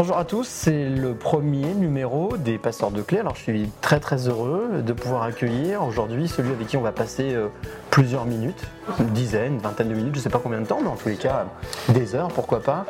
[0.00, 3.18] Bonjour à tous, c'est le premier numéro des Passeurs de Clés.
[3.18, 6.90] Alors je suis très très heureux de pouvoir accueillir aujourd'hui celui avec qui on va
[6.90, 7.48] passer euh,
[7.90, 8.62] plusieurs minutes,
[8.98, 11.10] une dizaine, vingtaine de minutes, je ne sais pas combien de temps, mais en tous
[11.10, 11.44] les cas
[11.90, 12.86] des heures, pourquoi pas.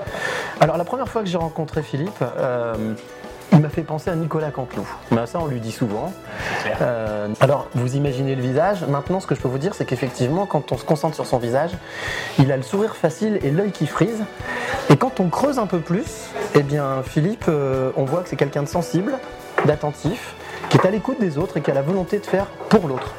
[0.61, 2.95] Alors la première fois que j'ai rencontré Philippe, euh,
[3.61, 4.89] il m'a fait penser à Nicolas Canteloup.
[5.11, 6.15] Mais ça on lui dit souvent.
[6.81, 10.47] Euh, alors vous imaginez le visage, maintenant ce que je peux vous dire c'est qu'effectivement
[10.47, 11.73] quand on se concentre sur son visage,
[12.39, 14.25] il a le sourire facile et l'œil qui frise.
[14.89, 18.37] Et quand on creuse un peu plus, eh bien Philippe, euh, on voit que c'est
[18.37, 19.19] quelqu'un de sensible,
[19.67, 20.35] d'attentif,
[20.71, 23.13] qui est à l'écoute des autres et qui a la volonté de faire pour l'autre.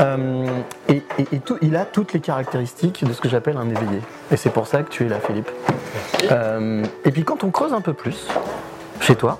[0.00, 0.46] Euh,
[0.90, 4.02] et et- et tout- il a toutes les caractéristiques de ce que j'appelle un éveillé.
[4.30, 5.50] Et c'est pour ça que tu es là, Philippe.
[6.30, 8.26] Euh, et puis quand on creuse un peu plus,
[9.04, 9.38] chez toi,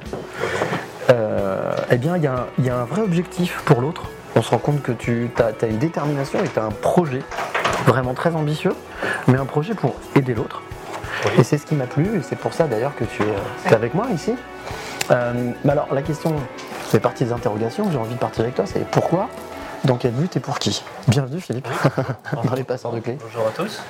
[1.11, 4.03] euh, eh bien il y, a un- il y a un vrai objectif pour l'autre.
[4.37, 7.23] On se rend compte que tu as, une détermination et tu as un projet
[7.87, 8.75] vraiment très ambitieux,
[9.27, 10.61] mais un projet pour aider l'autre.
[11.39, 13.75] Et c'est ce qui m'a plu, et c'est pour ça d'ailleurs que tu es, euh,
[13.75, 14.35] avec moi ici.
[15.11, 16.35] Euh, mais alors la question
[16.89, 19.29] fait partie des interrogations, j'ai envie de partir avec toi, c'est pourquoi,
[19.85, 20.85] dans quel but et pour qui?
[21.09, 21.69] Bienvenue Philippe,
[22.45, 23.17] dans les passeurs de clés.
[23.23, 23.83] Bonjour à tous.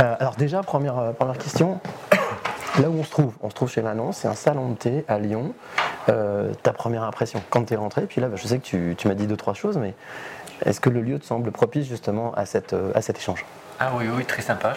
[0.00, 1.80] Euh, alors déjà, première, première question,
[2.80, 5.04] là où on se trouve, on se trouve chez Manon, c'est un salon de thé
[5.08, 5.54] à Lyon.
[6.08, 8.94] Euh, ta première impression quand tu es rentré, puis là bah, je sais que tu,
[8.96, 9.94] tu m'as dit deux, trois choses, mais
[10.64, 13.44] est-ce que le lieu te semble propice justement à, cette, euh, à cet échange?
[13.80, 14.74] Ah oui, oui, très sympa.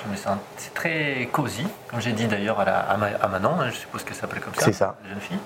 [0.57, 4.41] C'est très cosy, comme j'ai dit d'ailleurs à, Manon, hein, je suppose que ça s'appelait
[4.41, 4.65] comme ça.
[4.65, 4.95] C'est ça.
[5.03, 5.39] la Jeune fille.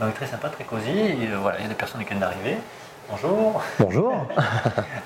[0.00, 0.90] Donc très sympa, très cosy.
[0.90, 2.56] Et, euh, voilà, il y a des personnes qui viennent d'arriver.
[3.10, 3.62] Bonjour.
[3.78, 4.26] Bonjour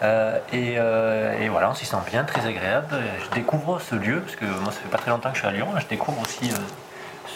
[0.02, 2.94] Euh, et, euh, et voilà, on s'y sent bien, très agréable.
[3.24, 5.48] Je découvre ce lieu, parce que moi ça fait pas très longtemps que je suis
[5.48, 6.56] à Lyon, je découvre aussi euh,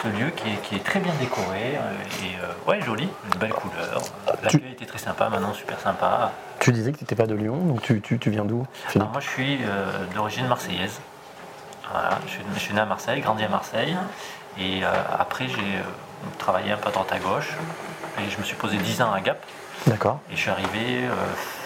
[0.03, 1.79] ce lieu qui est, qui est très bien décoré
[2.21, 4.01] et ouais, joli, de belles couleurs.
[4.43, 6.31] L'accueil était très sympa, maintenant super sympa.
[6.59, 9.09] Tu disais que tu n'étais pas de Lyon, donc tu, tu- tu viens d'où Alors
[9.09, 9.59] moi je suis
[10.13, 10.99] d'origine marseillaise.
[11.91, 13.97] Voilà, je, suis, je suis né à Marseille, grandi à Marseille.
[14.59, 14.81] Et
[15.17, 15.81] après j'ai
[16.37, 17.49] travaillé un peu à droite à gauche.
[18.19, 19.39] Et je me suis posé 10 ans à Gap.
[19.89, 20.19] D'accord.
[20.31, 21.13] Et je suis arrivé euh,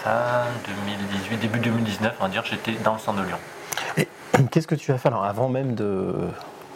[0.02, 3.36] fin 2018, début 2019, on va dire, j'étais dans le centre de Lyon.
[3.98, 4.08] Et
[4.50, 6.14] qu'est-ce que tu as fait alors avant même de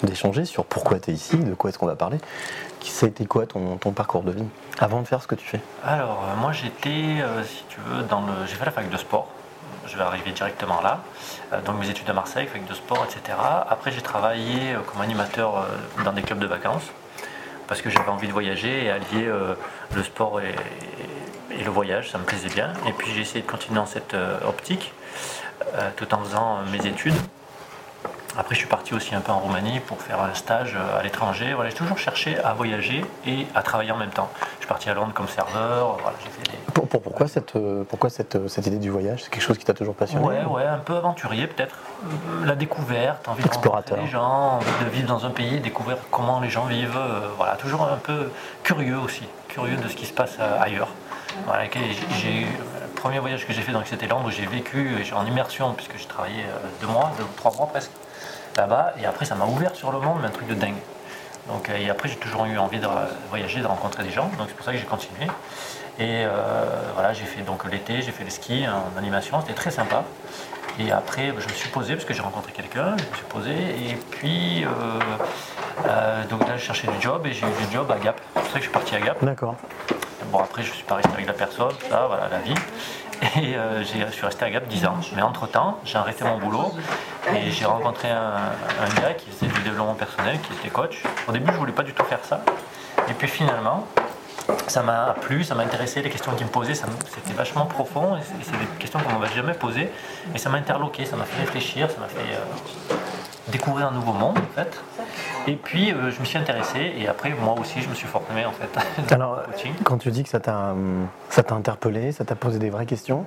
[0.05, 2.19] d'échanger sur pourquoi tu es ici, de quoi est-ce qu'on va parler
[2.83, 4.45] Ça a été quoi ton, ton parcours de vie
[4.79, 5.61] avant de faire ce que tu fais?
[5.85, 8.47] Alors, euh, moi j'étais, euh, si tu veux, dans le.
[8.47, 9.29] J'ai fait la fac de sport.
[9.87, 11.01] Je vais arriver directement là.
[11.53, 13.37] Euh, donc mes études à Marseille, fac de sport, etc.
[13.69, 16.85] Après, j'ai travaillé euh, comme animateur euh, dans des clubs de vacances
[17.69, 19.55] parce que j'avais envie de voyager et allier euh,
[19.95, 20.55] le sport et,
[21.59, 22.73] et le voyage, ça me plaisait bien.
[22.87, 24.93] Et puis j'ai essayé de continuer dans cette euh, optique
[25.75, 27.15] euh, tout en faisant euh, mes études.
[28.39, 31.55] Après, je suis parti aussi un peu en Roumanie pour faire un stage à l'étranger.
[31.55, 34.31] Voilà, j'ai toujours cherché à voyager et à travailler en même temps.
[34.57, 35.97] Je suis parti à Londres comme serveur.
[36.01, 36.73] Voilà, j'ai fait des...
[36.73, 37.55] Pour- pour- pourquoi cette,
[37.89, 39.25] pourquoi cette, cette idée du voyage?
[39.25, 40.25] C'est quelque chose qui t'a toujours passionné?
[40.25, 41.75] Ouais, ouais, un peu aventurier peut-être.
[42.45, 43.99] La découverte, envie de Explorateur.
[43.99, 46.99] les gens, envie de vivre dans un pays, découvrir comment les gens vivent.
[47.39, 48.31] voilà, toujours un peu
[48.63, 50.91] curieux aussi, curieux de ce qui se passe ailleurs.
[51.47, 55.97] Le premier voyage que j'ai fait, donc c'était Londres, où j'ai vécu en immersion puisque
[55.97, 57.93] j'ai travaillé euh, deux mois, deux, trois mois presque
[58.57, 60.81] là-bas, et après ça m'a ouvert sur le monde, mais un truc de dingue.
[61.47, 62.89] Donc, euh, et après j'ai toujours eu envie de
[63.29, 65.27] voyager, de rencontrer des gens, donc c'est pour ça que j'ai continué.
[66.01, 69.71] Et euh, voilà, j'ai fait donc l'été, j'ai fait le ski en animation, c'était très
[69.71, 70.03] sympa.
[70.81, 73.53] Et après, je me suis posé parce que j'ai rencontré quelqu'un, je me suis posé.
[73.53, 74.65] Et puis,
[76.31, 78.21] donc là, je cherchais du job et j'ai eu du job à Gap.
[78.35, 79.25] C'est pour ça que je suis parti à Gap.
[79.25, 79.57] D'accord.
[80.31, 82.55] Bon, après, je suis pas resté avec la personne, ça, voilà, la vie.
[83.43, 84.97] Et euh, je suis resté à Gap 10 ans.
[85.17, 86.73] Mais entre-temps, j'ai arrêté mon boulot
[87.35, 91.03] et j'ai rencontré un, gars qui faisait du développement personnel, qui était coach.
[91.27, 92.43] Au début, je voulais pas du tout faire ça.
[93.09, 93.87] Et puis finalement,
[94.67, 98.21] ça m'a plu, ça m'a intéressé, les questions qu'il me posait, c'était vachement profond, et
[98.43, 99.91] c'est des questions qu'on ne m'avait jamais posées,
[100.35, 102.95] et ça m'a interloqué, ça m'a fait réfléchir, ça m'a fait euh,
[103.49, 104.81] découvrir un nouveau monde en fait.
[105.49, 108.45] Et puis euh, je me suis intéressé et après moi aussi je me suis formé
[108.45, 108.69] en fait.
[109.15, 109.43] Alors,
[109.85, 112.85] quand tu dis que ça t'a hum, ça t'a interpellé, ça t'a posé des vraies
[112.87, 113.25] questions,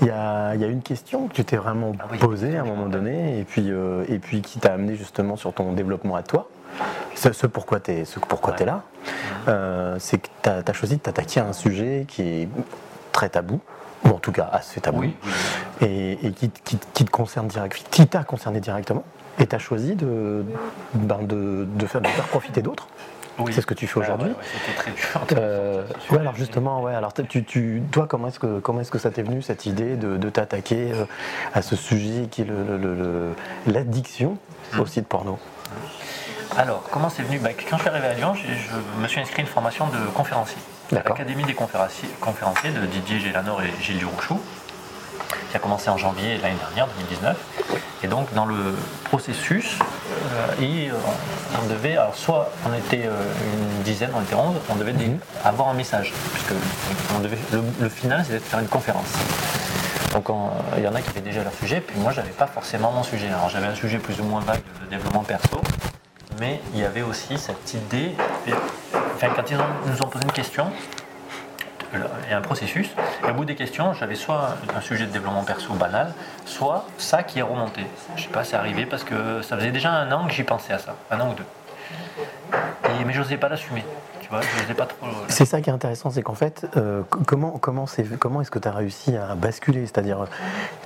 [0.00, 2.18] il y a, y a une question que tu t'es vraiment Ah oui.
[2.18, 5.52] posée à un moment donné et puis, euh, et puis qui t'a amené justement sur
[5.52, 6.48] ton développement à toi.
[7.14, 8.58] Ce, ce pourquoi tu es, ce pourquoi Ouais.
[8.58, 8.82] t'es là,
[9.48, 12.48] euh, c'est que tu as, choisi de t'attaquer à un sujet qui est
[13.12, 13.60] très tabou,
[14.04, 15.14] ou en tout cas assez tabou, oui.
[15.82, 19.04] et, et qui, qui- qui te concerne direct, qui t'a concerné directement.
[19.38, 20.44] Et tu as choisi de,
[20.94, 22.88] ben, de, de faire, de faire profiter d'autres.
[23.38, 23.52] Oui.
[23.54, 24.28] C'est ce que tu fais Ouais, aujourd'hui.
[24.30, 25.04] ouais, très dur.
[25.38, 28.98] Euh, ouais, alors justement, ouais, alors tu, tu- toi, comment est-ce que comment est-ce que
[28.98, 31.04] ça t'est venu cette idée de, de t'attaquer euh,
[31.54, 34.36] à ce sujet qui est le- le- le- le- l'addiction
[34.74, 34.80] Hmm.
[34.80, 35.38] au site porno?
[36.58, 37.38] Alors, comment c'est venu?
[37.38, 39.86] Bah, Quand je suis arrivé à Lyon, j'ai- je me suis inscrit à une formation
[39.86, 40.58] de conférencier.
[40.92, 44.38] L'Académie des conférenciers, conférenciers de Didier Gélanor et Gilles Durouchou,
[45.50, 47.36] qui a commencé en janvier l'année dernière, 2019.
[48.02, 48.74] Et donc, dans le
[49.04, 50.94] processus, euh, et, euh,
[51.62, 53.10] on devait, alors soit on était euh,
[53.76, 55.10] une dizaine, on était 11, on devait dé-
[55.44, 56.52] avoir un message, puisque
[57.16, 59.12] on devait, le, le final, c'était de faire une conférence.
[60.14, 62.46] Donc on- il y en a qui avaient déjà leur sujet, puis moi j'avais pas
[62.46, 63.28] forcément mon sujet.
[63.28, 65.60] Alors j'avais un sujet plus ou moins vague de développement perso,
[66.40, 68.14] mais il y avait aussi cette idée,
[68.46, 68.52] et-
[69.14, 70.66] enfin quand ils ont- nous ont posé une question,
[71.94, 72.90] il y a un processus,
[73.26, 76.12] et au bout des questions, j'avais soit un sujet de développement perso banal,
[76.44, 77.82] soit ça qui est remonté.
[78.16, 80.72] Je sais pas, c'est arrivé parce que ça faisait déjà un an que j'y pensais
[80.72, 81.44] à ça, un an ou deux.
[83.00, 83.84] Et, mais je n'osais pas l'assumer,
[84.20, 85.06] tu vois, je n'osais pas trop.
[85.28, 88.58] C'est ça qui est intéressant, c'est qu'en fait, euh, comment, comment, c'est- comment est-ce que
[88.58, 89.86] tu as réussi à basculer?
[89.86, 90.26] C'est-à-dire, euh,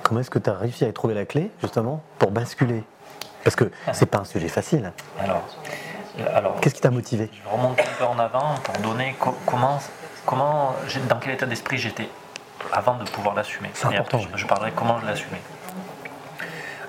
[0.03, 2.83] comment est-ce que tu as réussi à trouver la clé, justement, pour basculer?
[3.43, 4.91] Parce que c'est pas un sujet facile.
[5.19, 5.43] Alors,
[6.19, 7.29] euh, alors Qu'est-ce qui t'a motivé?
[7.31, 9.79] Je remonte un peu en avant pour donner co- comment,
[10.25, 10.75] comment
[11.07, 12.09] dans quel état d'esprit j'étais
[12.71, 13.71] avant de pouvoir l'assumer.
[13.91, 15.37] Et après, je, je parlerai comment je assumé.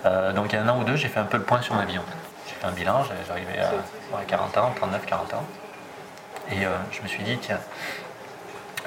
[0.04, 1.60] Euh, donc il y a un an ou deux, j'ai fait un peu le point
[1.62, 1.98] sur ma vie.
[1.98, 2.16] en fait.
[2.48, 3.70] J'ai fait un bilan, j'arrivais à
[4.16, 5.44] ouais, 40 ans, 39, 40 ans.
[6.50, 7.58] Et euh, je me suis dit, tiens,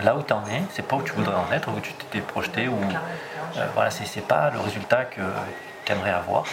[0.02, 2.22] là où tu en es, c'est pas où tu voudrais en être, où tu t'étais
[2.22, 2.78] projeté, ou
[3.58, 5.22] euh, voilà, c'est pas le résultat que
[5.86, 6.46] tu aimerais avoir.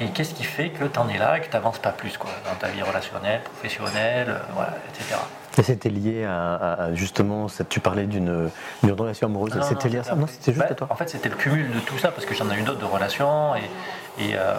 [0.00, 2.16] Et qu'est-ce qui fait que tu en es là et que tu n'avances pas plus
[2.16, 5.16] quoi, dans ta vie relationnelle, professionnelle, euh, voilà, etc.
[5.58, 8.48] Et c'était lié à, à- à, justement, tu parlais d'une
[8.84, 11.28] relation amoureuse, c'était lié à ça Non, c'était juste Bah, à toi En fait, c'était
[11.28, 13.60] le cumul de tout ça parce que j'en ai eu d'autres de relations et,
[14.22, 14.54] et, euh,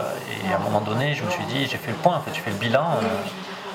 [0.47, 2.31] et à un moment donné, je me suis dit, j'ai fait le point, en fait,
[2.33, 2.83] j'ai fait le bilan.
[3.01, 3.07] euh,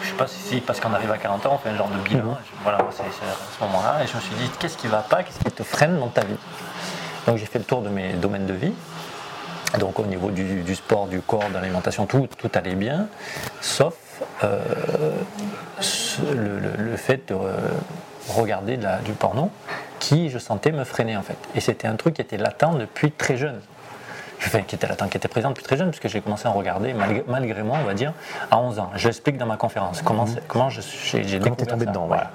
[0.03, 1.97] je sais pas si, parce qu'on arrive à 40 ans, on fait un genre de
[2.07, 2.37] bilan.
[2.45, 4.05] Je- Voilà, c'est c'est à ce moment-là.
[4.05, 6.21] Et je me suis dit, qu'est-ce qui va pas, qu'est-ce qui te freine dans ta
[6.25, 6.37] vie?
[7.27, 8.75] Donc j'ai fait le tour de mes domaines de vie.
[9.81, 13.09] Donc au niveau du, du sport, du corps, de l'alimentation, tout, tout allait bien,
[13.63, 13.95] sauf
[14.45, 14.61] euh,
[16.35, 17.53] le, le- le fait de euh,
[18.29, 19.51] regarder de la- du porno
[19.99, 21.37] qui, je sentais, me freinait en fait.
[21.55, 23.61] Et c'était un truc qui était latent depuis très jeune.
[24.47, 26.55] Enfin, qui était latent, qui était présent depuis très jeune, puisque j'ai commencé à en
[26.55, 28.13] regarder, malgré, malgré moi, on va dire,
[28.51, 28.91] à 11 ans.
[28.95, 31.85] Je l'explique dans ma conférence, comment, c'est- comment je- j'ai j'ai Comment t'es découvert tombé
[31.87, 31.91] ça.
[31.93, 32.31] dedans, Voilà.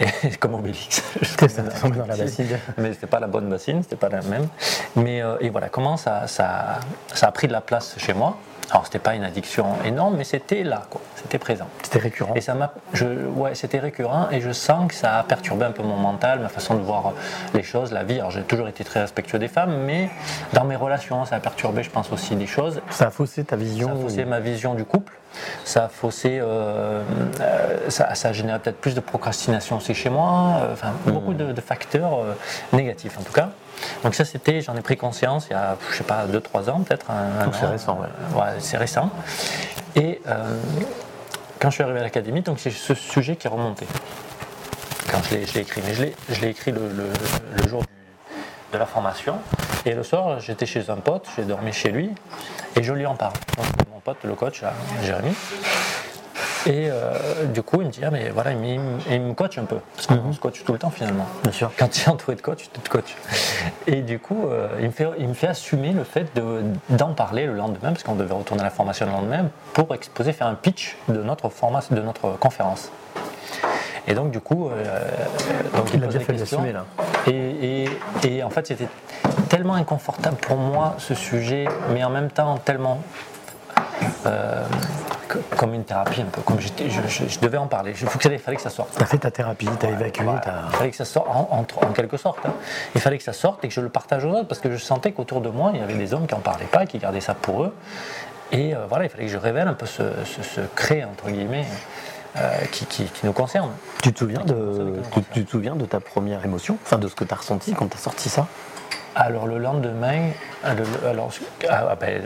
[0.00, 1.02] Et comme Obélix.
[1.36, 2.58] T'es tombé dans la bassine.
[2.78, 4.48] Mais c'était pas la bonne bassine, c'était pas la même.
[4.96, 6.80] Mais euh, et voilà, comment ça, ça,
[7.14, 8.36] ça a pris de la place chez moi.
[8.70, 11.00] Alors c'était pas une addiction énorme, mais c'était là, quoi.
[11.16, 11.66] C'était présent.
[11.82, 12.34] C'était récurrent.
[12.34, 15.72] Et ça m'a, je, ouais, c'était récurrent et je sens que ça a perturbé un
[15.72, 17.12] peu mon mental, ma façon de voir
[17.54, 18.18] les choses, la vie.
[18.20, 20.08] Alors j'ai toujours été très respectueux des femmes, mais
[20.52, 22.80] dans mes relations, ça a perturbé, je pense aussi des choses.
[22.90, 25.14] Ça a faussé ta vision Ça a faussé ma vision du couple.
[25.64, 27.02] Ça a faussé, euh,
[27.40, 30.58] euh, ça, ça a généré peut-être plus de procrastination aussi chez moi.
[30.62, 32.34] euh, Enfin, beaucoup de, de facteurs euh,
[32.72, 33.50] négatifs en tout cas.
[34.04, 36.80] Donc ça, c'était, j'en ai pris conscience il y a, je sais pas, 2-3 ans
[36.80, 37.06] peut-être.
[37.52, 38.40] c'est récent, ouais.
[38.40, 39.10] Ouais, c'est récent.
[39.96, 40.58] Et euh,
[41.58, 43.86] quand je suis arrivé à l'académie, donc c'est ce sujet qui est remonté.
[45.10, 47.12] Quand je l'ai écrit, mais je l'ai- je l'ai écrit le, le-
[47.62, 47.88] le jour du-
[48.72, 49.36] de la formation.
[49.84, 52.10] Et le soir, j'étais chez un pote, j'ai dormi chez lui,
[52.76, 53.32] et je lui en parle.
[53.56, 55.34] Donc, mon pote, le coach, là, Jérémy.
[56.66, 58.66] Et euh, du coup, il me dit, ah mais voilà, il me,
[59.10, 59.76] il me- il coach un peu.
[59.94, 61.26] Parce qu'on se coach tout le temps finalement.
[61.42, 61.70] Bien sûr.
[61.78, 63.16] Quand tu es entouré de coach, tu te coaches.
[63.86, 67.14] Et du coup, euh, il, me fait, il me fait assumer le fait de- d'en
[67.14, 70.46] parler le lendemain, parce qu'on devait retourner à la formation le lendemain, pour exposer, faire
[70.48, 72.90] un pitch de notre, formation, de notre conférence.
[74.06, 75.08] Et donc, du coup, euh,
[75.76, 76.84] donc, Il a pose bien fait l'assumer là.
[77.26, 77.88] Et, et-
[78.36, 78.88] et en fait, c'était
[79.48, 83.00] tellement inconfortable pour moi ce sujet, mais en même temps tellement
[84.26, 84.64] euh,
[85.56, 86.40] comme une thérapie un peu.
[86.42, 87.92] Comme je, je- je devais en parler.
[88.00, 88.90] Il faut que ça- il fallait que ça sorte.
[88.98, 90.40] T'as fait ta thérapie, t'as évacué, Voilà.
[90.40, 90.52] t'as.
[90.72, 92.38] Il fallait que ça sorte en, en- en quelque sorte.
[92.46, 92.52] hein.
[92.94, 94.76] Il fallait que ça sorte et que je le partage aux autres parce que je
[94.82, 97.20] sentais qu'autour de moi, il y avait des hommes qui n'en parlaient pas, qui gardaient
[97.20, 97.74] ça pour eux.
[98.52, 101.66] Et euh, voilà, il fallait que je révèle un peu ce, ce secret, entre guillemets,
[102.36, 103.70] euh, qui, qui- qui nous concerne.
[104.02, 107.14] Tu te souviens de, tu, tu te souviens de ta première émotion, enfin de ce
[107.14, 108.46] que t'as ressenti quand t'as sorti ça?
[109.16, 110.30] Alors le lendemain,
[110.64, 110.74] euh,
[111.10, 111.30] alors,
[111.68, 112.22] ah, ah, ben,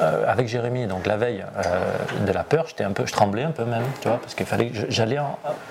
[0.00, 3.42] euh, avec Jérémy, donc la veille euh, de la peur, j'étais un peu, je tremblais
[3.44, 5.18] un peu même, tu vois, parce qu'il fallait, que je- j'allais,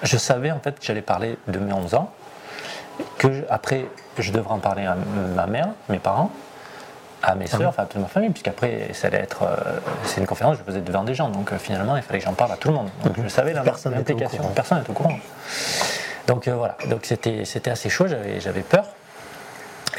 [0.03, 2.11] je savais en fait que j'allais parler de mes 11 ans,
[3.17, 3.85] que je- après
[4.17, 4.95] je devrais en parler à
[5.35, 6.31] ma mère, mes parents,
[7.23, 9.55] à mes soeurs, enfin à toute ma famille, puisqu'après ça allait être, euh,
[10.05, 12.33] c'est une conférence, je faisais devant des gens, donc euh, finalement il fallait que j'en
[12.33, 12.89] parle à tout le monde.
[13.05, 15.13] Donc je savais l'implication, personne n'était au courant.
[16.27, 18.85] Donc euh, voilà, donc c'était c'était assez chaud, j'avais j'avais peur.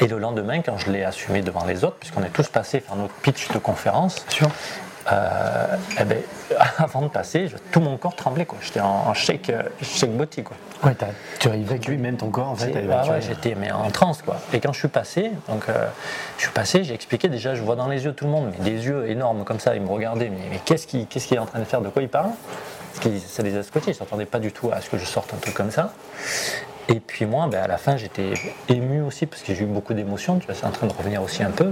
[0.03, 2.95] Et le lendemain, quand je l'ai assumé devant les autres, puisqu'on est tous passés faire
[2.95, 4.25] notre pitch de conférence,
[5.11, 6.17] euh, eh ben,
[6.77, 8.45] avant de passer, je- tout mon corps tremblait.
[8.45, 8.57] quoi.
[8.61, 10.43] J'étais en, en shake, shake body.
[10.43, 10.55] Quoi.
[10.83, 10.95] Ouais,
[11.39, 12.71] tu as évacué même ton corps en fait.
[12.71, 12.79] T'as
[13.11, 14.37] ouais, j'étais mais en transe quoi.
[14.53, 15.87] Et quand je suis passé, donc euh,
[16.37, 18.63] je suis passé, j'ai expliqué déjà, je vois dans les yeux tout le monde, mais
[18.63, 21.59] des yeux énormes comme ça, ils me regardaient, mais, mais qu'est-ce qu'il est en train
[21.59, 22.31] de faire, de quoi il parle
[22.93, 25.05] Parce que ça les a scotchés, ils s'attendaient pas du tout à ce que je
[25.05, 25.93] sorte un truc comme ça.
[26.89, 28.33] Et puis moi, ben, à la fin, j'étais
[28.69, 31.21] ému aussi parce que j'ai eu beaucoup d'émotions, tu vois, c'est en train de revenir
[31.21, 31.71] aussi un peu.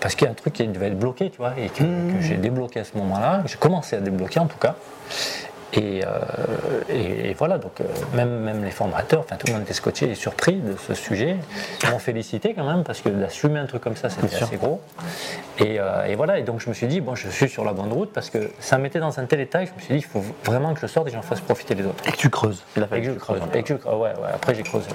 [0.00, 2.20] Parce qu'il y a un truc qui devait être bloqué, tu vois, et que, que
[2.20, 4.76] j'ai débloqué à ce moment-là, que j'ai commencé à débloquer en tout cas.
[5.74, 6.08] Et, euh,
[6.88, 7.84] et- et voilà, donc euh,
[8.14, 11.36] même, même les formateurs, enfin tout le monde était scotché et surpris de ce sujet.
[11.84, 14.80] Ils m'ont félicité quand même parce que d'assumer un truc comme ça, c'était assez gros.
[15.58, 17.74] Et, euh, et voilà, et donc je me suis dit, bon, je suis sur la
[17.74, 20.00] bonne route parce que ça mettait dans un tel état que je me suis dit,
[20.00, 22.02] il faut vraiment que je sorte et j'en fasse profiter les autres.
[22.06, 22.62] Et que tu creuses.
[22.76, 23.40] Il a Et que je creuse.
[23.52, 23.58] peu.
[23.58, 23.94] Et que je creuse.
[23.94, 24.88] Ouais, ouais, après j'ai creusé.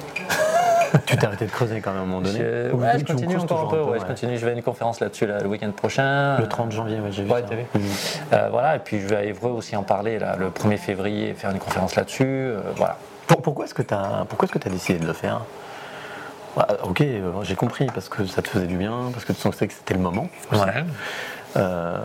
[1.05, 2.39] Tu t'es arrêté de creuser quand même à un moment donné.
[2.39, 4.37] Je, ouais, continue encore un toujours peu, ouais, je continue.
[4.37, 6.37] Je vais à une conférence là-dessus là, le week-end prochain.
[6.39, 7.55] Le 30 janvier, ouais, j'ai vu Ouais, ça.
[7.55, 7.65] vu.
[8.33, 11.33] Euh, voilà, et puis je vais à Évreux aussi en parler là, le 1er février,
[11.33, 12.23] faire une conférence là-dessus.
[12.27, 12.97] euh, voilà.
[13.27, 15.41] Pour- pourquoi est-ce que tu as, pourquoi est-ce que as décidé de le faire?
[16.55, 19.39] Ouais, Ok, euh, j'ai compris, parce que ça te faisait du bien, parce que tu
[19.41, 20.27] sentais que c'était le moment.
[20.51, 20.59] Ouais.
[21.57, 21.97] Euh,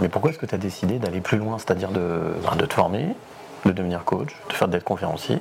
[0.00, 3.14] mais pourquoi est-ce que tu as décidé d'aller plus loin, c'est-à-dire de, de te former,
[3.64, 5.40] de devenir coach, de faire d'être conférencier?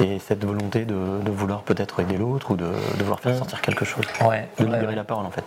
[0.00, 3.38] Et cette volonté de, de vouloir peut-être aider l'autre ou de, de vouloir faire Mhm.
[3.38, 4.94] sortir quelque chose, Ouais, de libérer ouais.
[4.94, 5.44] la parole en fait.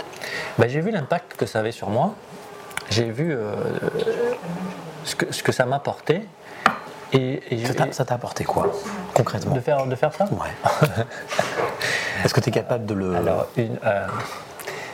[0.57, 2.13] Bah, j'ai vu l'impact que ça avait sur moi.
[2.89, 3.55] J'ai vu euh,
[5.05, 6.25] ce, que, ce que ça m'apportait.
[7.13, 8.71] Et, et- Ça t'a- et- Ça t'a apporté quoi,
[9.13, 9.53] concrètement?
[9.55, 10.25] De, faire, de faire ça?
[10.31, 10.49] Ouais.
[12.25, 13.15] Est-ce que tu es capable de le.
[13.15, 14.07] Alors, une, euh,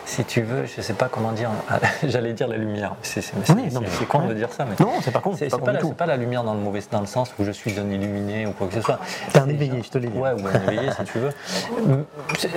[0.10, 1.52] si tu veux, je sais pas comment dire,
[2.04, 2.96] j'allais dire la lumière.
[3.04, 3.22] C'est
[3.56, 3.70] Oui,
[4.08, 6.44] con de dire ça, mais Non, c'est pas con, c'est pas pas, la- pas lumière
[6.44, 8.82] dans le mauvais dans le sens où je suis un illuminé ou quoi que ce
[8.82, 9.00] soit.
[9.32, 10.18] T'es un éveillé, je te l'ai dit.
[10.18, 11.30] Ouais, ou un éveillé si tu veux.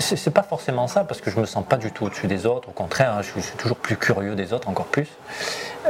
[0.01, 2.71] C'est- pas forcément ça parce que je me sens pas du tout au-dessus des autres.
[2.71, 5.09] Au contraire, hein, je suis, je suis toujours plus curieux des autres, encore plus.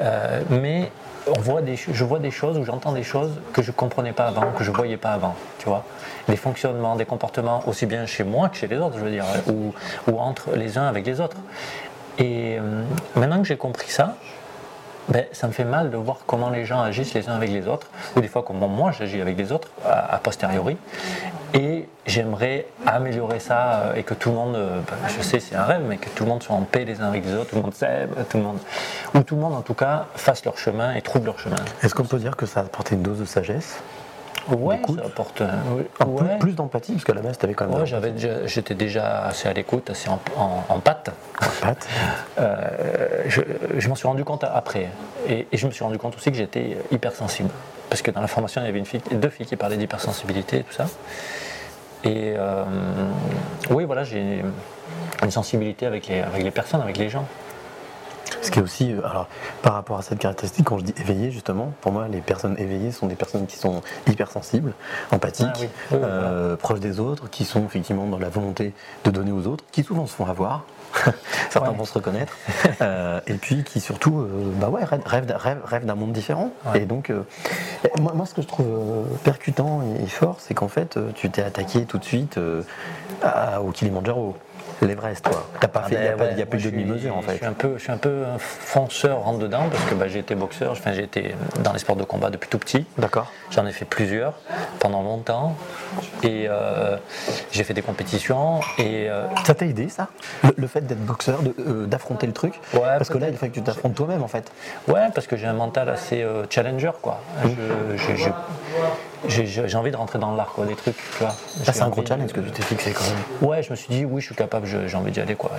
[0.00, 0.90] Euh, mais
[1.26, 4.26] on voit des, je vois des choses ou j'entends des choses que je comprenais pas
[4.26, 5.84] avant, que je voyais pas avant, tu vois.
[6.28, 9.24] Des fonctionnements, des comportements, aussi bien chez moi que chez les autres, je veux dire,
[9.48, 9.72] ou,
[10.10, 11.36] ou entre les uns avec les autres.
[12.18, 12.82] Et euh,
[13.16, 14.16] maintenant que j'ai compris ça,
[15.08, 17.66] ben, ça me fait mal de voir comment les gens agissent les uns avec les
[17.66, 20.76] autres, ou des fois comment moi j'agis avec les autres, a, posteriori.
[21.54, 25.54] Et j'aimerais améliorer ça euh, et que tout le monde, euh, ben, je sais c'est
[25.54, 27.50] un rêve, mais que tout le monde soit en paix les uns avec les autres,
[27.50, 28.58] tout le monde s'aime, tout le monde,
[29.14, 31.56] ou tout le monde en tout cas fasse leur chemin et trouve leur chemin.
[31.82, 33.82] Est-ce qu'on peut dire que ça a apporté une dose de sagesse?
[34.50, 35.40] Ouais, ça apporte.
[35.42, 36.38] Un peu ouais.
[36.38, 37.78] plus d'empathie, parce qu'à la base, tu avais quand même.
[37.78, 41.10] Ouais, j'avais déjà- j'étais déjà assez à l'écoute, assez en, en, en patte.
[41.60, 41.88] Pat.
[42.38, 43.40] Euh, je
[43.78, 44.88] je m'en suis rendu compte après.
[45.28, 47.50] Et, et je me suis rendu compte aussi que j'étais hypersensible.
[47.90, 50.58] Parce que dans la formation, il y avait une fille, deux filles qui parlaient d'hypersensibilité
[50.58, 50.86] et tout ça.
[52.04, 52.64] Et euh,
[53.70, 54.42] oui, voilà, j'ai
[55.22, 57.26] une sensibilité avec les, avec les personnes, avec les gens.
[58.40, 59.28] Ce qui est aussi, euh, alors,
[59.62, 62.90] par rapport à cette caractéristique, quand je dis éveillé, justement, pour moi, les personnes éveillées
[62.92, 64.72] sont des personnes qui sont hypersensibles,
[65.12, 68.72] empathiques, Ah oui, oui, euh, proches des autres, qui sont effectivement dans la volonté
[69.04, 70.64] de donner aux autres, qui souvent se font avoir.
[71.50, 71.76] Certains Ouais.
[71.76, 72.36] vont se reconnaître.
[72.82, 76.12] Euh, et puis qui surtout euh, bah ouais, rêvent, rêvent d'un- rêvent- rêvent d'un monde
[76.12, 76.50] différent.
[76.66, 76.82] Ouais.
[76.82, 77.10] Et donc,
[77.98, 78.66] moi, moi, ce que je trouve
[79.24, 82.38] percutant et, fort, c'est qu'en fait, tu t'es attaqué tout de suite
[83.22, 84.36] à- au Kilimanjaro.
[84.80, 85.46] L'Everest, toi.
[85.60, 87.16] T'as pas Ah fait, il n'y a, ben ouais, y a plus de je demi-mesure
[87.16, 87.36] en Je fait.
[87.36, 90.18] suis un peu, je suis un peu un fonceur rentre dedans parce que bah, j'ai
[90.18, 92.84] été boxeur, enfin, j'ai été dans les sports de combat depuis tout petit.
[92.98, 93.30] D'accord.
[93.52, 94.34] J'en ai fait plusieurs
[94.80, 95.54] pendant longtemps
[96.24, 96.96] et euh,
[97.52, 100.08] j'ai fait des compétitions et euh, Ça t'a aidé ça?
[100.42, 102.54] Le, le fait d'être boxeur, euh, d'affronter le truc?
[102.74, 104.50] Ouais, Parce que là, il faut que tu t'affrontes toi-même en fait.
[104.88, 107.20] ouais parce que j'ai un mental assez challenger quoi.
[107.44, 108.30] Je- je- je-
[109.28, 111.34] j'ai, envie de rentrer dans l'art quoi, des trucs, tu vois.
[111.66, 113.48] Ah, c'est un gros de- challenge que tu t'es fixé quand même.
[113.50, 115.50] Ouais, je me suis dit oui, je suis capable, j'ai envie d'y aller quoi.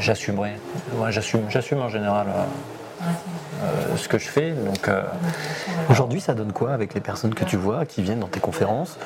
[0.00, 0.52] J'assumerai.
[0.94, 2.26] Ouais, j'assume, j'assume en général.
[2.28, 3.04] euh,
[3.62, 4.52] euh, ce que je fais.
[4.52, 5.02] Donc, euh,
[5.90, 8.98] Aujourd'hui, ça donne quoi avec les personnes que tu vois, qui viennent dans tes conférences,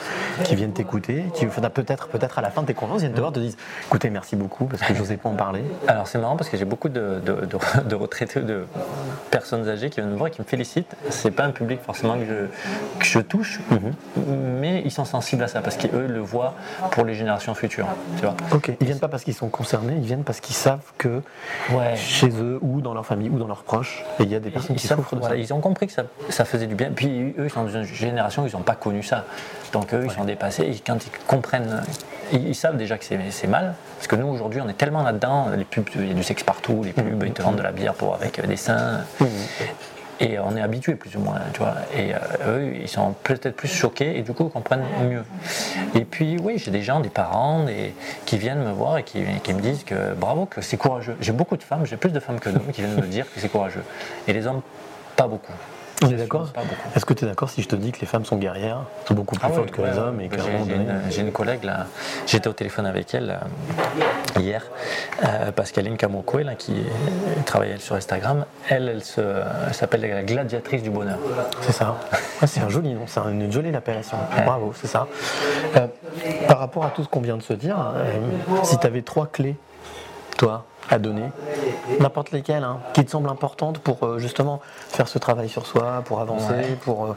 [0.44, 3.32] qui viennent t'écouter, qui peut-être peut-être à la fin de tes conférences viennent te voir,
[3.32, 5.62] te disent écoutez, merci beaucoup parce que j'osais pas en parler.
[5.86, 8.64] Alors c'est marrant parce que j'ai beaucoup de, de, de- de retraités, de
[9.30, 10.96] personnes âgées qui viennent me voir et qui me félicitent.
[11.10, 13.60] C'est pas un public forcément que je, que je touche,
[14.16, 16.54] mais ils sont sensibles à ça parce qu'eux le voient
[16.90, 17.86] pour les générations futures.
[18.16, 18.34] Tu vois.
[18.52, 21.22] Ok, ils viennent pas parce qu'ils sont concernés, ils viennent parce qu'ils savent que
[21.72, 21.94] Ouais.
[21.96, 24.76] chez eux ou dans leur famille ou dans leurs proches, il y a des personnes
[24.76, 25.40] qui souffrent de voilà, ça.
[25.40, 26.90] ils ont compris que ça, ça faisait du bien.
[26.94, 29.24] Puis eux, ils sont dans une génération, ils n'ont pas connu ça.
[29.72, 30.62] Donc eux, ils sont dépassés.
[30.64, 31.82] Et quand ils comprennent,
[32.32, 33.74] ils, ils savent déjà que c'est c'est mal.
[33.96, 35.48] Parce que nous, aujourd'hui, on est tellement là-dedans.
[35.56, 36.82] Les pubs, il y a du sexe partout.
[36.84, 39.00] Les pubs, ils te vendent de la bière pour, avec des seins.
[40.20, 41.76] Et on est habitué plus ou moins, tu vois.
[41.96, 45.24] Et euh, eux, ils sont peut-être plus choqués et du coup, ils comprennent mieux.
[45.94, 47.64] Et puis, oui, j'ai des gens, des parents,
[48.26, 51.16] qui viennent me voir et qui me disent que bravo, que c'est courageux.
[51.20, 53.40] J'ai beaucoup de femmes, j'ai plus de femmes que d'hommes qui viennent me dire que
[53.40, 53.82] c'est courageux.
[54.28, 54.60] Et les hommes,
[55.16, 55.52] pas beaucoup.
[56.02, 56.48] On est d'accord.
[56.94, 59.14] Est-ce que tu es d'accord si je te dis que les femmes sont guerrières, sont
[59.14, 61.86] beaucoup plus Ah fortes que ouais, les hommes et un J'ai une, collègue là,
[62.26, 64.64] j'étais au téléphone avec elle euh, hier,
[65.24, 65.96] euh, Pascaline
[66.44, 66.74] là, qui
[67.46, 68.44] travaille elle, sur Instagram.
[68.68, 71.18] Elle, elle s'appelle la gladiatrice du bonheur.
[71.62, 71.96] C'est ça.
[72.40, 74.16] Ouais, c'est un joli nom, c'est une jolie appellation.
[74.44, 75.06] Bravo, c'est ça.
[75.76, 75.86] Euh,
[76.48, 78.18] par rapport à tout ce qu'on vient de se dire, euh,
[78.62, 79.56] si tu avais trois clés,
[80.36, 81.30] toi, à donner,
[82.00, 86.02] n'importe lesquelles, hein, qui te semblent importantes pour euh, justement faire ce travail sur soi,
[86.04, 86.76] pour avancer, Ouais.
[86.84, 87.16] pour, euh,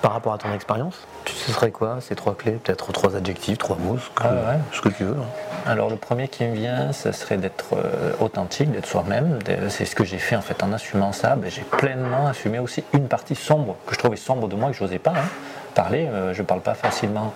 [0.00, 0.96] par rapport à ton expérience,
[1.26, 4.58] ce serait quoi ces trois clés Peut-être trois adjectifs, trois mots, ce que, Ah ouais.
[4.72, 5.16] ce que tu veux.
[5.16, 5.66] hein.
[5.66, 9.38] Alors le premier qui me vient, ce serait d'être euh, authentique, d'être soi-même.
[9.68, 11.36] C'est ce que j'ai fait en fait en assumant ça.
[11.36, 14.76] Ben, j'ai pleinement assumé aussi une partie sombre que je trouvais sombre de moi que
[14.76, 15.28] je n'osais pas hein,
[15.74, 16.08] parler.
[16.32, 17.34] Je ne parle pas facilement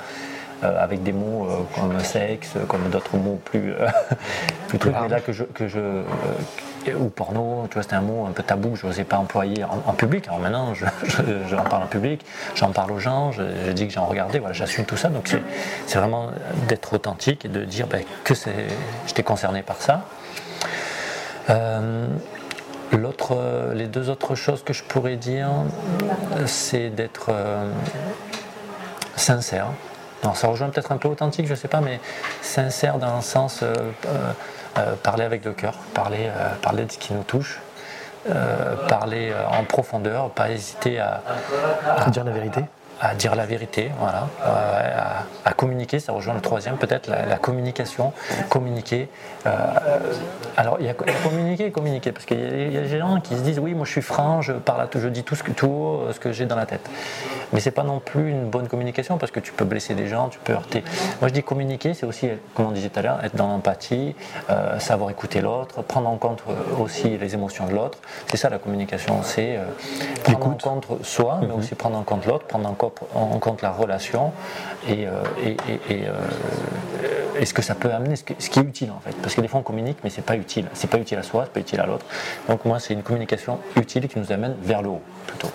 [0.65, 3.89] avec des mots euh, comme sexe, comme d'autres mots plus, euh,
[4.69, 4.95] plus trucs.
[5.09, 6.03] Là que je, que je euh,
[6.99, 9.65] ou porno, tu vois, c'était un mot un peu tabou que je n'osais pas employer
[9.65, 10.27] en, public.
[10.29, 13.87] Alors maintenant, je, je- j'en parle en public, j'en parle aux gens, je, je dis
[13.87, 15.09] que j'en regardé, voilà, j'assume tout ça.
[15.09, 15.35] Donc
[15.87, 16.29] c'est, vraiment
[16.69, 18.35] d'être authentique et de dire ben, que
[19.07, 20.05] j'étais concerné par ça.
[21.51, 22.07] Euh,
[22.93, 25.49] l'autre, euh, les deux autres choses que je pourrais dire,
[26.37, 27.71] euh, c'est d'être euh,
[29.17, 29.69] sincère.
[30.33, 32.01] Ça rejoint peut-être un peu authentique, je ne sais pas, mais
[32.41, 33.75] sincère dans le sens euh,
[34.07, 34.33] euh,
[34.79, 36.31] euh, parler avec le cœur, parler,
[36.63, 37.61] parler de ce qui nous touche,
[38.89, 41.21] parler en profondeur, pas hésiter à-
[42.09, 42.65] Dire la vérité
[43.11, 47.27] à dire la vérité, voilà, euh, à, à communiquer, ça rejoint le troisième peut-être, la,
[47.27, 48.13] la communication,
[48.49, 49.09] communiquer.
[49.47, 49.51] euh,
[50.57, 52.99] alors il y a communiquer et communiquer, parce qu'il y, a- il y a des
[52.99, 55.23] gens qui se disent oui moi je suis franc, je parle à tout, je dis
[55.23, 56.89] tout ce que tout haut, ce que j'ai dans la tête.
[57.53, 60.29] Mais c'est pas non plus une bonne communication parce que tu peux blesser des gens,
[60.29, 60.83] tu peux heurter.
[61.21, 64.17] Moi je dis communiquer, c'est aussi, comme on disait tout à l'heure, être dans l'empathie,
[64.51, 67.99] euh, savoir écouter l'autre, prendre en compte euh, aussi les émotions de l'autre.
[68.31, 69.65] C'est ça la communication, c'est euh,
[70.25, 73.63] prendre en compte soi, mais aussi prendre en compte l'autre, prendre en compte, en compte
[73.63, 74.33] la relation
[74.89, 75.57] et, euh, et,
[76.07, 79.15] euh, ce que ça peut amener, ce, qui est utile en fait.
[79.23, 80.67] Parce que des fois on communique, mais c'est pas utile.
[80.73, 82.07] C'est pas utile à soi, c'est pas utile à l'autre.
[82.49, 85.51] Donc moi c'est une communication utile qui nous amène vers le haut plutôt.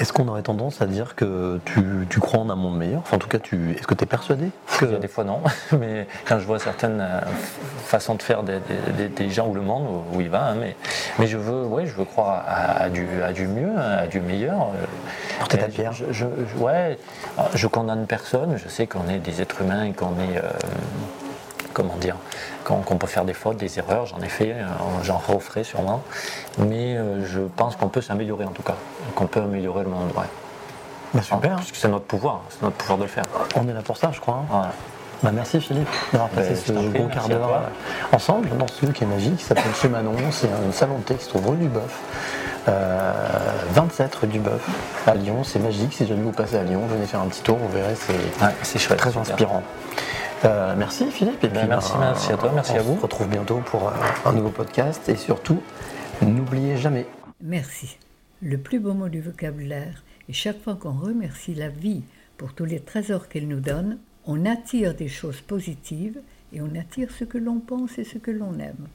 [0.00, 2.98] Est-ce qu'on aurait tendance à dire que tu, tu crois en un monde meilleur?
[3.00, 4.86] Enfin, en tout cas, tu, est-ce que tu es persuadé que...
[4.86, 5.40] Il y a des fois non,
[5.78, 7.20] mais quand je vois certaines euh,
[7.84, 10.56] façons de faire des, des- des- des gens ou le monde où il va, hein,
[10.60, 10.74] mais,
[11.20, 14.20] mais je veux, ouais, je veux croire à, à du, à du mieux, à du
[14.20, 14.62] meilleur.
[14.62, 14.84] euh,
[15.38, 15.92] Porter ta pierre.
[15.92, 16.98] Je, je- je- ouais,
[17.38, 18.56] alors, je condamne personne.
[18.56, 20.42] Je sais qu'on est des êtres humains et qu'on est, euh,
[21.74, 22.16] comment dire,
[22.64, 24.06] qu'on peut faire des fautes, des erreurs.
[24.06, 24.64] J'en ai fait, euh,
[25.02, 26.02] j'en referai sûrement,
[26.58, 28.76] mais euh, je pense qu'on peut s'améliorer en tout cas,
[29.14, 30.10] qu'on peut améliorer le monde.
[30.16, 30.24] Ouais.
[31.12, 31.56] Bah, super.
[31.56, 33.24] Puisque c'est notre pouvoir, c'est notre pouvoir de le faire.
[33.56, 34.42] On est là pour ça, je crois.
[34.52, 34.62] hein.
[35.22, 38.92] Bah, merci Philippe d'avoir passé Ben, ce merci quart d'heure euh, ensemble dans ce lieu
[38.92, 40.12] qui est magique, qui s'appelle Chez Manon.
[40.30, 41.68] C'est un salon de thé qui se trouve rue du
[42.68, 43.12] euh,
[43.70, 44.60] 27 rue du Bœuf
[45.06, 45.42] à Lyon.
[45.44, 45.94] C'est magique.
[45.94, 48.12] Si jamais vous passez à Lyon, venez faire un petit tour, vous verrez, c'est
[48.90, 49.62] Ouais, très inspirant.
[50.44, 51.42] Euh, merci Philippe.
[51.44, 52.96] Et Ben, puis, merci, ben, merci à toi, merci on à vous.
[52.96, 53.92] se retrouve bientôt pour euh,
[54.26, 55.08] un nouveau podcast.
[55.08, 55.62] Et surtout,
[56.22, 57.06] n'oubliez jamais,
[57.42, 57.98] Merci.
[58.42, 62.02] Le plus beau mot du vocabulaire est chaque fois qu'on remercie la vie
[62.36, 66.18] pour tous les trésors qu'elle nous donne, on attire des choses positives
[66.52, 68.88] et on attire ce que l'on pense et ce que l'on aime.